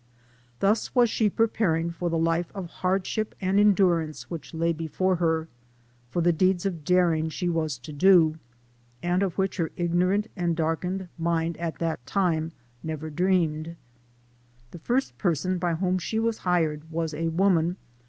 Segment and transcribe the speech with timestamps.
[0.61, 5.47] Thus was she preparing for the life of hardship and endurance which lay before her,
[6.09, 8.39] for the deeds of daring she was to do,
[9.03, 12.51] and of which her ignorant and darkened mind at tii'iit i .ii'<"
[12.91, 13.75] i:< \ cr dreamed.
[14.71, 15.11] Tin liivt,
[15.59, 17.75] <perso>i ,by w,hom she was hired was a vcuuv.